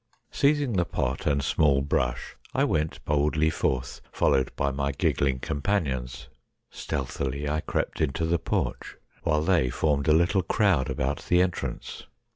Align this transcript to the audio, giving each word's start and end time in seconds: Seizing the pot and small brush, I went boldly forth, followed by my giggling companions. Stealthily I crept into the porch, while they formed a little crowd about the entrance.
Seizing 0.31 0.73
the 0.73 0.85
pot 0.85 1.27
and 1.27 1.43
small 1.43 1.83
brush, 1.83 2.35
I 2.55 2.63
went 2.63 3.05
boldly 3.05 3.51
forth, 3.51 4.01
followed 4.11 4.51
by 4.55 4.71
my 4.71 4.91
giggling 4.91 5.37
companions. 5.37 6.27
Stealthily 6.71 7.47
I 7.47 7.61
crept 7.61 8.01
into 8.01 8.25
the 8.25 8.39
porch, 8.39 8.95
while 9.21 9.43
they 9.43 9.69
formed 9.69 10.07
a 10.07 10.13
little 10.13 10.41
crowd 10.41 10.89
about 10.89 11.25
the 11.29 11.39
entrance. 11.39 12.07